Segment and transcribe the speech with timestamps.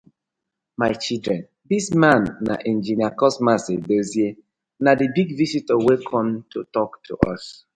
[0.81, 4.31] My children, dis man na Engineer Cosmas Edosie,
[4.83, 7.43] na di big visitor wey com to tok to us.